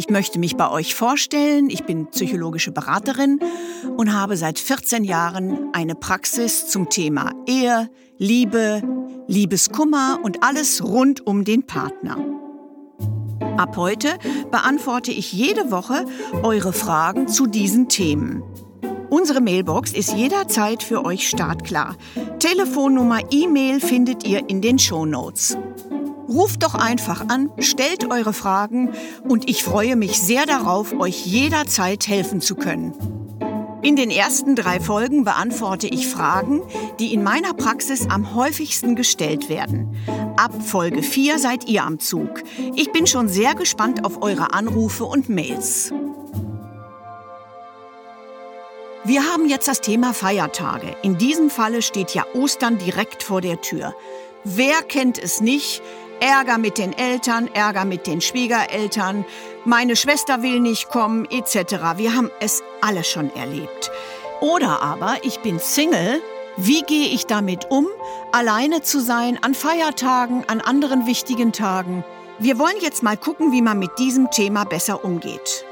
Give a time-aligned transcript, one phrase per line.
[0.00, 1.68] Ich möchte mich bei euch vorstellen.
[1.68, 3.38] Ich bin psychologische Beraterin
[3.98, 8.82] und habe seit 14 Jahren eine Praxis zum Thema Ehe, Liebe,
[9.26, 12.16] Liebeskummer und alles rund um den Partner.
[13.58, 14.16] Ab heute
[14.50, 16.06] beantworte ich jede Woche
[16.42, 18.42] eure Fragen zu diesen Themen.
[19.10, 21.94] Unsere Mailbox ist jederzeit für euch startklar.
[22.38, 25.58] Telefonnummer, E-Mail findet ihr in den Show Notes.
[26.30, 28.92] Ruft doch einfach an, stellt eure Fragen
[29.28, 32.94] und ich freue mich sehr darauf, euch jederzeit helfen zu können.
[33.82, 36.62] In den ersten drei Folgen beantworte ich Fragen,
[37.00, 39.96] die in meiner Praxis am häufigsten gestellt werden.
[40.36, 42.44] Ab Folge 4 seid ihr am Zug.
[42.76, 45.92] Ich bin schon sehr gespannt auf eure Anrufe und Mails.
[49.02, 50.94] Wir haben jetzt das Thema Feiertage.
[51.02, 53.94] In diesem Falle steht ja Ostern direkt vor der Tür.
[54.44, 55.82] Wer kennt es nicht?
[56.20, 59.24] Ärger mit den Eltern, Ärger mit den Schwiegereltern,
[59.64, 61.96] meine Schwester will nicht kommen, etc.
[61.96, 63.90] Wir haben es alle schon erlebt.
[64.40, 66.22] Oder aber ich bin Single,
[66.56, 67.86] wie gehe ich damit um,
[68.32, 72.04] alleine zu sein an Feiertagen, an anderen wichtigen Tagen?
[72.38, 75.64] Wir wollen jetzt mal gucken, wie man mit diesem Thema besser umgeht.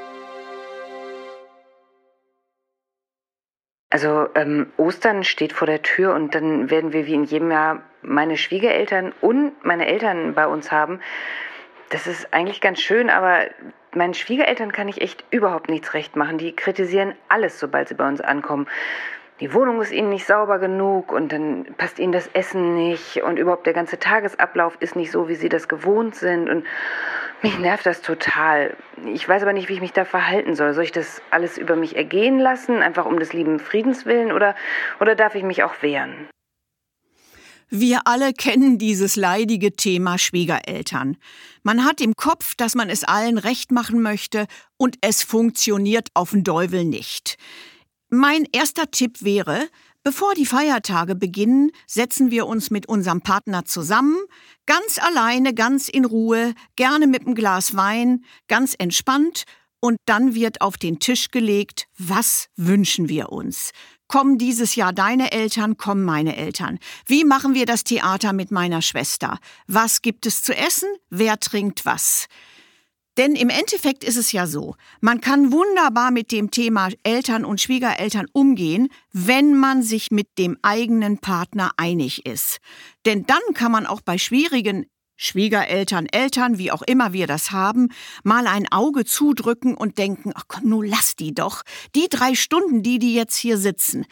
[3.99, 7.83] Also ähm, Ostern steht vor der Tür und dann werden wir wie in jedem Jahr
[8.01, 11.01] meine Schwiegereltern und meine Eltern bei uns haben.
[11.89, 13.41] Das ist eigentlich ganz schön, aber
[13.93, 16.39] meinen Schwiegereltern kann ich echt überhaupt nichts recht machen.
[16.39, 18.69] Die kritisieren alles, sobald sie bei uns ankommen.
[19.41, 23.37] Die Wohnung ist ihnen nicht sauber genug und dann passt ihnen das Essen nicht und
[23.37, 26.65] überhaupt der ganze Tagesablauf ist nicht so, wie sie das gewohnt sind und
[27.43, 28.77] mich nervt das total.
[29.07, 30.75] Ich weiß aber nicht, wie ich mich da verhalten soll.
[30.75, 34.55] Soll ich das alles über mich ergehen lassen, einfach um des lieben Friedens willen, oder,
[35.01, 36.29] oder darf ich mich auch wehren?
[37.71, 41.19] Wir alle kennen dieses leidige Thema Schwiegereltern.
[41.63, 44.47] Man hat im Kopf, dass man es allen recht machen möchte,
[44.79, 47.37] und es funktioniert auf den Teufel nicht.
[48.09, 49.69] Mein erster Tipp wäre,
[50.05, 54.17] Bevor die Feiertage beginnen, setzen wir uns mit unserem Partner zusammen,
[54.67, 59.45] ganz alleine, ganz in Ruhe, gerne mit einem Glas Wein, ganz entspannt,
[59.81, 63.73] und dann wird auf den Tisch gelegt, was wünschen wir uns?
[64.09, 66.79] Kommen dieses Jahr deine Eltern, kommen meine Eltern.
[67.07, 69.39] Wie machen wir das Theater mit meiner Schwester?
[69.67, 70.89] Was gibt es zu essen?
[71.11, 72.27] Wer trinkt was?
[73.19, 77.61] Denn im Endeffekt ist es ja so, man kann wunderbar mit dem Thema Eltern und
[77.61, 82.59] Schwiegereltern umgehen, wenn man sich mit dem eigenen Partner einig ist.
[83.07, 84.87] Denn dann kann man auch bei schwierigen
[85.17, 87.89] Schwiegereltern, Eltern, wie auch immer wir das haben,
[88.23, 91.65] mal ein Auge zudrücken und denken, ach komm, nun lass die doch.
[91.97, 94.07] Die drei Stunden, die die jetzt hier sitzen.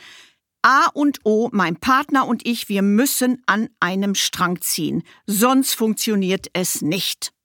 [0.62, 5.04] A und O, mein Partner und ich, wir müssen an einem Strang ziehen.
[5.28, 7.35] Sonst funktioniert es nicht.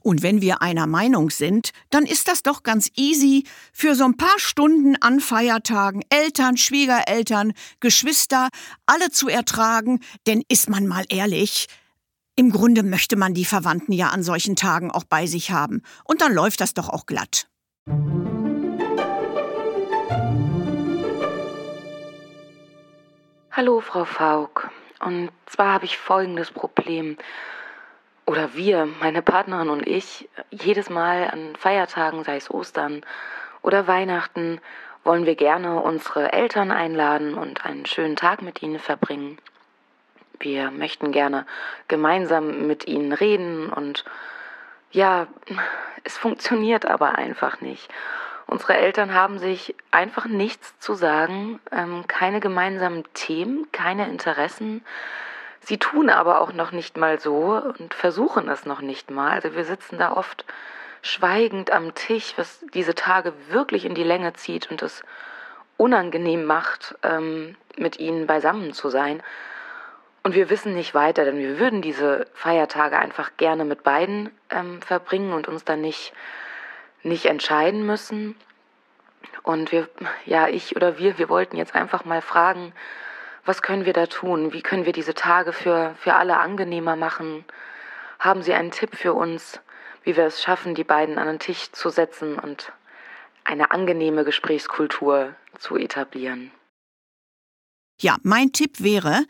[0.00, 4.16] Und wenn wir einer Meinung sind, dann ist das doch ganz easy, für so ein
[4.16, 8.48] paar Stunden an Feiertagen Eltern, Schwiegereltern, Geschwister,
[8.86, 11.66] alle zu ertragen, denn ist man mal ehrlich,
[12.36, 16.20] im Grunde möchte man die Verwandten ja an solchen Tagen auch bei sich haben, und
[16.20, 17.48] dann läuft das doch auch glatt.
[23.52, 24.70] Hallo, Frau Faulk.
[25.00, 27.16] Und zwar habe ich folgendes Problem
[28.26, 33.02] oder wir, meine Partnerin und ich, jedes Mal an Feiertagen, sei es Ostern
[33.62, 34.60] oder Weihnachten,
[35.04, 39.38] wollen wir gerne unsere Eltern einladen und einen schönen Tag mit ihnen verbringen.
[40.40, 41.46] Wir möchten gerne
[41.86, 44.04] gemeinsam mit ihnen reden und
[44.90, 45.28] ja,
[46.04, 47.88] es funktioniert aber einfach nicht.
[48.48, 54.84] Unsere Eltern haben sich einfach nichts zu sagen, ähm, keine gemeinsamen Themen, keine Interessen.
[55.66, 59.32] Sie tun aber auch noch nicht mal so und versuchen es noch nicht mal.
[59.32, 60.44] Also wir sitzen da oft
[61.02, 65.02] schweigend am Tisch, was diese Tage wirklich in die Länge zieht und es
[65.76, 69.20] unangenehm macht, ähm, mit ihnen beisammen zu sein.
[70.22, 74.80] Und wir wissen nicht weiter, denn wir würden diese Feiertage einfach gerne mit beiden ähm,
[74.82, 76.12] verbringen und uns dann nicht,
[77.02, 78.36] nicht entscheiden müssen.
[79.42, 79.88] Und wir,
[80.26, 82.72] ja, ich oder wir, wir wollten jetzt einfach mal fragen,
[83.46, 84.52] was können wir da tun?
[84.52, 87.44] Wie können wir diese Tage für, für alle angenehmer machen?
[88.18, 89.60] Haben Sie einen Tipp für uns,
[90.02, 92.72] wie wir es schaffen, die beiden an den Tisch zu setzen und
[93.46, 96.50] eine angenehme Gesprächskultur zu etablieren.
[98.00, 99.24] Ja, mein Tipp wäre,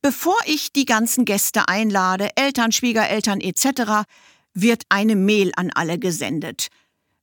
[0.00, 4.06] bevor ich die ganzen Gäste einlade, Eltern, Schwiegereltern etc.,
[4.54, 6.68] wird eine Mail an alle gesendet.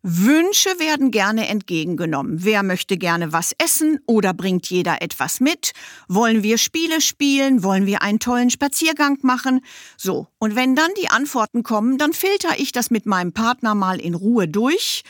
[0.02, 2.44] Wünsche werden gerne entgegengenommen.
[2.44, 5.74] Wer möchte gerne was essen oder bringt jeder etwas mit?
[6.08, 7.64] Wollen wir Spiele spielen?
[7.64, 9.60] Wollen wir einen tollen Spaziergang machen?
[9.98, 14.00] So, und wenn dann die Antworten kommen, dann filter ich das mit meinem Partner mal
[14.00, 15.04] in Ruhe durch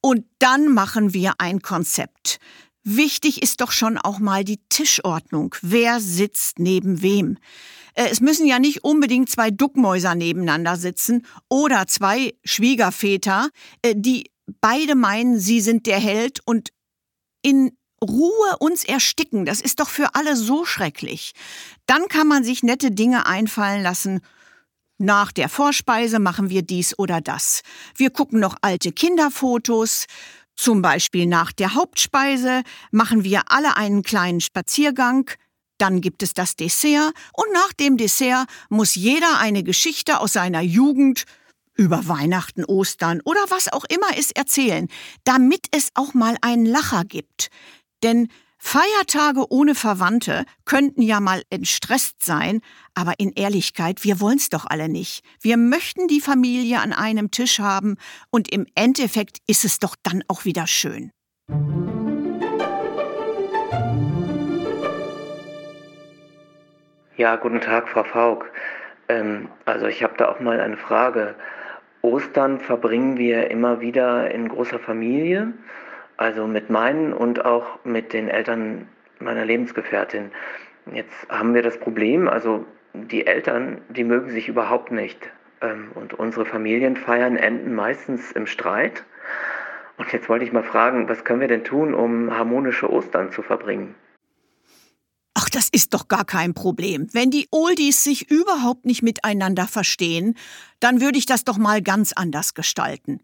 [0.00, 2.38] und dann machen wir ein Konzept.
[2.84, 5.54] Wichtig ist doch schon auch mal die Tischordnung.
[5.62, 7.38] Wer sitzt neben wem?
[7.94, 13.50] Äh, es müssen ja nicht unbedingt zwei Duckmäuser nebeneinander sitzen oder zwei Schwiegerväter,
[13.82, 14.30] äh, die
[14.60, 16.70] beide meinen, sie sind der Held und
[17.42, 19.46] in Ruhe uns ersticken.
[19.46, 21.32] Das ist doch für alle so schrecklich.
[21.86, 24.20] Dann kann man sich nette Dinge einfallen lassen.
[24.98, 27.62] Nach der Vorspeise machen wir dies oder das.
[27.96, 30.06] Wir gucken noch alte Kinderfotos.
[30.56, 35.30] Zum Beispiel nach der Hauptspeise machen wir alle einen kleinen Spaziergang.
[35.78, 40.60] Dann gibt es das Dessert und nach dem Dessert muss jeder eine Geschichte aus seiner
[40.60, 41.24] Jugend
[41.74, 44.88] über Weihnachten, Ostern oder was auch immer ist erzählen,
[45.24, 47.48] damit es auch mal einen Lacher gibt.
[48.02, 48.28] Denn
[48.64, 52.60] Feiertage ohne Verwandte könnten ja mal entstresst sein,
[52.94, 55.24] aber in Ehrlichkeit, wir wollen's doch alle nicht.
[55.42, 57.96] Wir möchten die Familie an einem Tisch haben
[58.30, 61.10] und im Endeffekt ist es doch dann auch wieder schön.
[67.16, 68.50] Ja, guten Tag, Frau Faulk.
[69.08, 71.34] Ähm, also ich habe da auch mal eine Frage.
[72.00, 75.52] Ostern verbringen wir immer wieder in großer Familie,
[76.16, 78.88] also mit meinen und auch mit den Eltern
[79.18, 80.30] meiner Lebensgefährtin.
[80.92, 85.30] Jetzt haben wir das Problem, also die Eltern, die mögen sich überhaupt nicht.
[85.60, 89.04] Ähm, und unsere Familienfeiern enden meistens im Streit.
[89.96, 93.42] Und jetzt wollte ich mal fragen, was können wir denn tun, um harmonische Ostern zu
[93.42, 93.94] verbringen?
[95.34, 97.08] Ach, das ist doch gar kein Problem.
[97.12, 100.34] Wenn die Oldies sich überhaupt nicht miteinander verstehen,
[100.80, 103.20] dann würde ich das doch mal ganz anders gestalten.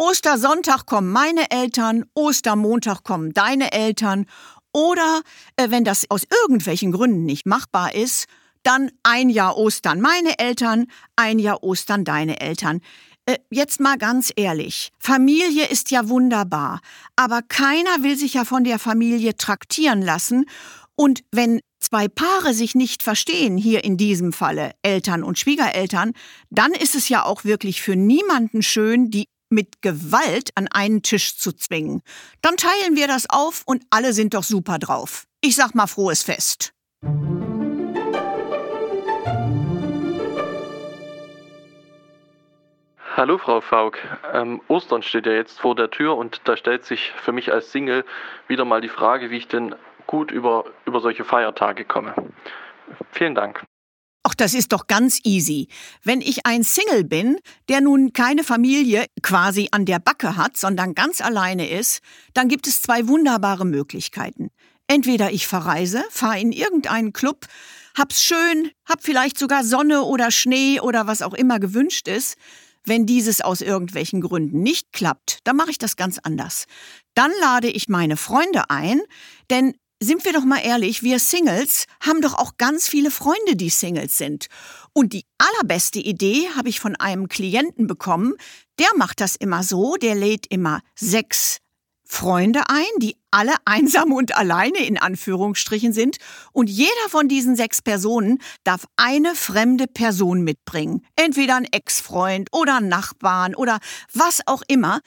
[0.00, 4.26] Ostersonntag kommen meine Eltern, Ostermontag kommen deine Eltern
[4.72, 5.22] oder,
[5.56, 8.26] äh, wenn das aus irgendwelchen Gründen nicht machbar ist,
[8.62, 10.86] dann ein Jahr Ostern meine Eltern,
[11.16, 12.80] ein Jahr Ostern deine Eltern.
[13.26, 16.80] Äh, jetzt mal ganz ehrlich, Familie ist ja wunderbar,
[17.16, 20.44] aber keiner will sich ja von der Familie traktieren lassen
[20.94, 26.12] und wenn zwei Paare sich nicht verstehen, hier in diesem Falle Eltern und Schwiegereltern,
[26.50, 31.36] dann ist es ja auch wirklich für niemanden schön, die mit Gewalt an einen Tisch
[31.36, 32.02] zu zwingen.
[32.42, 35.24] Dann teilen wir das auf und alle sind doch super drauf.
[35.40, 36.72] Ich sag mal frohes Fest.
[43.18, 43.98] Hallo Frau Faulk.
[44.32, 47.72] Ähm, Ostern steht ja jetzt vor der Tür und da stellt sich für mich als
[47.72, 48.04] Single
[48.46, 49.74] wieder mal die Frage, wie ich denn
[50.06, 52.14] gut über, über solche Feiertage komme.
[53.10, 53.64] Vielen Dank.
[54.28, 55.68] Ach, das ist doch ganz easy.
[56.04, 57.38] Wenn ich ein Single bin,
[57.70, 62.00] der nun keine Familie quasi an der Backe hat, sondern ganz alleine ist,
[62.34, 64.50] dann gibt es zwei wunderbare Möglichkeiten.
[64.86, 67.46] Entweder ich verreise, fahre in irgendeinen Club,
[67.96, 72.36] hab's schön, hab vielleicht sogar Sonne oder Schnee oder was auch immer gewünscht ist.
[72.84, 76.66] Wenn dieses aus irgendwelchen Gründen nicht klappt, dann mache ich das ganz anders.
[77.14, 79.00] Dann lade ich meine Freunde ein,
[79.48, 83.70] denn sind wir doch mal ehrlich, wir Singles haben doch auch ganz viele Freunde, die
[83.70, 84.46] Singles sind.
[84.92, 88.34] Und die allerbeste Idee habe ich von einem Klienten bekommen,
[88.78, 91.58] der macht das immer so, der lädt immer sechs
[92.04, 96.16] Freunde ein, die alle einsam und alleine in Anführungsstrichen sind,
[96.52, 101.04] und jeder von diesen sechs Personen darf eine fremde Person mitbringen.
[101.16, 103.78] Entweder ein Ex-Freund oder Nachbarn oder
[104.12, 105.00] was auch immer.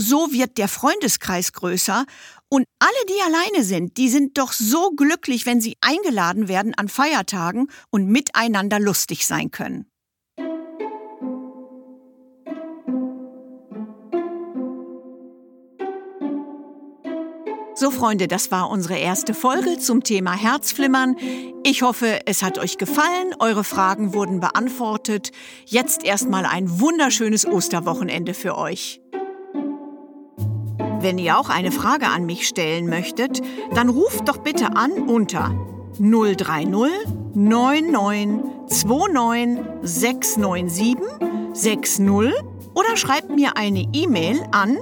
[0.00, 2.06] So wird der Freundeskreis größer
[2.48, 6.88] und alle, die alleine sind, die sind doch so glücklich, wenn sie eingeladen werden an
[6.88, 9.90] Feiertagen und miteinander lustig sein können.
[17.74, 21.16] So, Freunde, das war unsere erste Folge zum Thema Herzflimmern.
[21.64, 23.34] Ich hoffe, es hat euch gefallen.
[23.40, 25.30] Eure Fragen wurden beantwortet.
[25.64, 29.00] Jetzt erstmal ein wunderschönes Osterwochenende für euch.
[31.00, 33.40] Wenn ihr auch eine Frage an mich stellen möchtet,
[33.72, 35.54] dann ruft doch bitte an unter
[35.98, 36.74] 030
[37.34, 38.40] 99
[38.74, 40.96] 29 697
[41.52, 42.08] 60
[42.74, 44.76] oder schreibt mir eine E-Mail an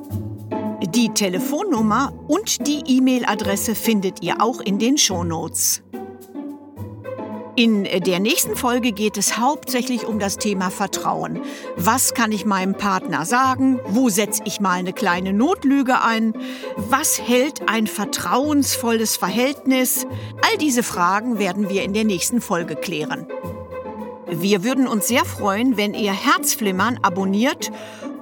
[0.95, 5.83] Die Telefonnummer und die E-Mail-Adresse findet ihr auch in den Shownotes.
[7.57, 11.41] In der nächsten Folge geht es hauptsächlich um das Thema Vertrauen.
[11.77, 13.81] Was kann ich meinem Partner sagen?
[13.87, 16.35] Wo setze ich mal eine kleine Notlüge ein?
[16.77, 20.07] Was hält ein vertrauensvolles Verhältnis?
[20.49, 23.27] All diese Fragen werden wir in der nächsten Folge klären.
[24.29, 27.73] Wir würden uns sehr freuen, wenn ihr Herzflimmern abonniert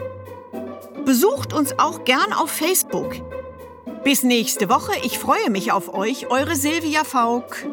[1.05, 3.17] Besucht uns auch gern auf Facebook.
[4.05, 4.93] Bis nächste Woche.
[5.03, 6.31] Ich freue mich auf euch.
[6.31, 7.67] Eure Silvia Faulk.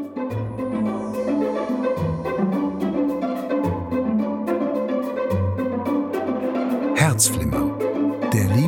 [6.95, 7.66] Herzflimmer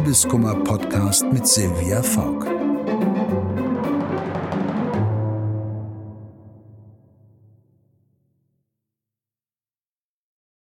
[0.09, 2.58] Liebeskummer-Podcast mit Silvia Faulk.